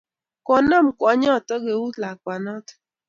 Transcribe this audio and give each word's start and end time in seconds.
Konam 0.47 0.85
kwanyotok 0.97 1.61
keut 1.65 1.95
lakwanatak. 2.01 2.77